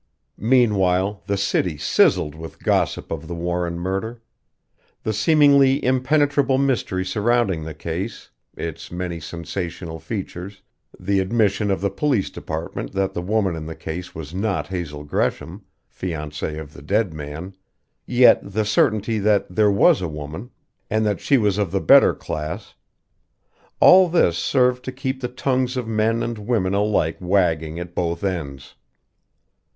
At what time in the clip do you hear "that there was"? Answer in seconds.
19.19-20.01